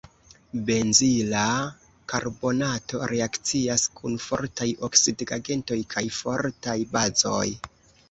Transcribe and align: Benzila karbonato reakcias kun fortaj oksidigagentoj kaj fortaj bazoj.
Benzila 0.69 1.43
karbonato 2.13 3.03
reakcias 3.13 3.87
kun 4.01 4.19
fortaj 4.27 4.69
oksidigagentoj 4.91 5.81
kaj 5.97 6.07
fortaj 6.21 6.81
bazoj. 6.99 7.49